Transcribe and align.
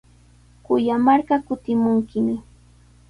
Kuyamarqa 0.65 1.35
kutimunkimi. 1.45 2.35